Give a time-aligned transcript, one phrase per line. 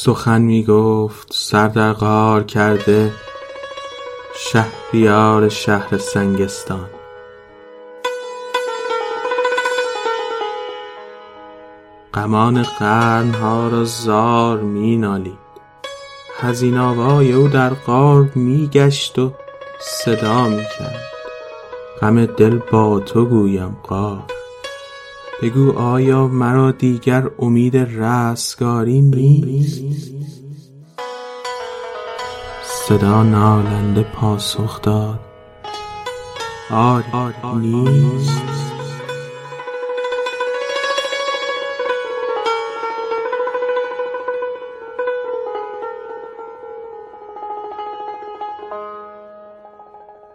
[0.00, 3.12] سخن می گفت سر در غار کرده
[4.36, 6.88] شهریار شهر سنگستان.
[12.14, 15.38] غمان قرنها را زار می نالید
[16.40, 19.32] حزین آوای او در غار می گشت و
[19.80, 21.04] صدا می کرد
[22.00, 24.37] غم دل با تو گویم غار
[25.42, 29.82] بگو آیا مرا دیگر امید رستگاری نیست؟
[32.64, 35.20] صدا نالنده پاسخ داد.
[36.70, 38.42] آری نیست.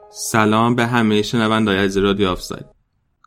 [0.09, 2.72] سلام به همه شنوندای از رادیو آفساید.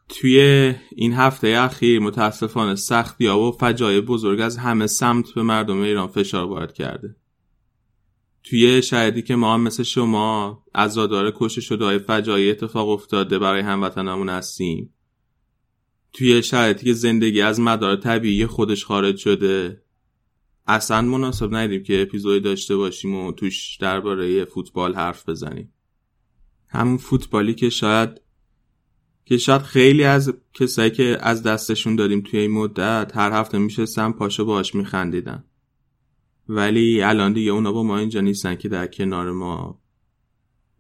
[0.09, 5.81] توی این هفته اخیر متاسفانه سختی ها و فجایع بزرگ از همه سمت به مردم
[5.81, 7.17] ایران فشار وارد کرده.
[8.45, 13.61] توی شهری که ما هم مثل شما عزادار کشته شده های فجایع اتفاق افتاده برای
[13.61, 14.95] هموطنمون هستیم.
[16.13, 19.83] توی شرایطی که زندگی از مدار طبیعی خودش خارج شده.
[20.67, 25.73] اصلا مناسب ندیدیم که اپیزودی داشته باشیم و توش درباره فوتبال حرف بزنیم.
[26.69, 28.21] همون فوتبالی که شاید
[29.29, 34.13] که شاید خیلی از کسایی که از دستشون دادیم توی این مدت هر هفته میشستن
[34.13, 35.45] پاشو باش میخندیدن.
[36.49, 39.81] ولی الان دیگه اونا با ما اینجا نیستن که در کنار ما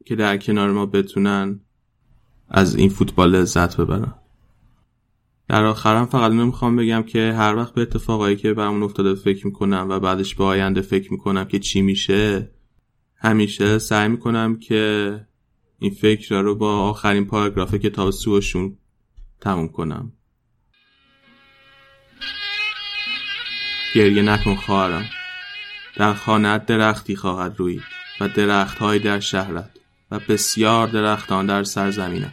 [0.05, 1.61] که در کنار ما بتونن
[2.49, 4.15] از این فوتبال لذت ببرن.
[5.49, 9.87] در آخرم فقط نمی‌خوام بگم که هر وقت به اتفاقایی که برامون افتاده فکر می‌کنم
[9.91, 12.51] و بعدش به آینده فکر می‌کنم که چی میشه
[13.17, 15.21] همیشه سعی می‌کنم که
[15.79, 18.79] این فکر رو با آخرین پاراگراف کتاب سوشون
[19.41, 20.12] تموم کنم.
[23.95, 25.05] گریه نکن خواهرم.
[25.97, 27.83] در خانه درختی خواهد روید
[28.21, 29.71] و درختهایی در شهرت
[30.11, 32.33] و بسیار درختان در سرزمینت.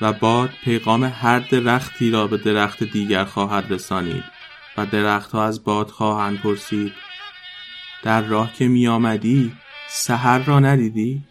[0.00, 4.24] و باد پیغام هر درختی را به درخت دیگر خواهد رسانید
[4.76, 6.92] و درختها از باد خواهند پرسید
[8.02, 9.52] در راه که می آمدی
[9.88, 11.22] سهر را ندیدی؟